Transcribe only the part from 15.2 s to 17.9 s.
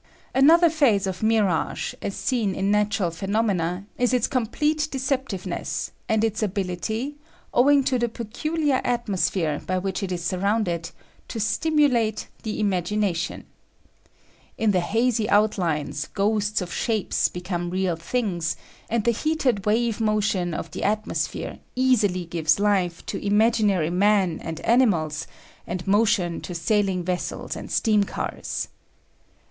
outlines ghosts of shapes become